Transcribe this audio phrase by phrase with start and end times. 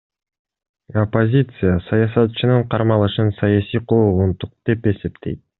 [1.01, 5.39] Оппозиция саясатчынын кармалышын саясий куугунтук деп эсептейт.